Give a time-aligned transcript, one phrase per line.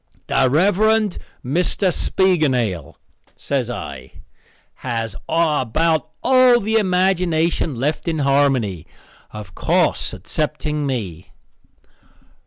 [0.25, 0.77] "The Rev.
[1.45, 1.93] Mr.
[1.93, 2.95] Spiegelnail,"
[3.35, 4.13] says I,
[4.77, 8.87] "has about all the imagination left in Harmony
[9.29, 11.27] of course excepting me."